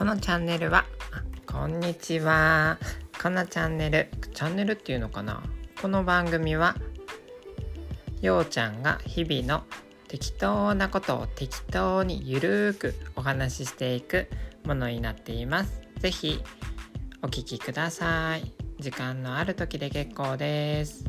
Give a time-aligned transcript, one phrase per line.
[0.00, 0.86] このチャンネルは
[1.44, 2.78] こんにちは。
[3.22, 5.42] このチャンネルチャンネルっていうのかな？
[5.82, 6.74] この番組は
[8.22, 9.64] ようちゃんが日々の
[10.08, 14.26] 適当なことを適当にゆるーくお話ししていく
[14.64, 15.82] ものになっています。
[15.98, 16.42] 是非
[17.20, 18.54] お聴きください。
[18.78, 21.04] 時間のある時で結構です。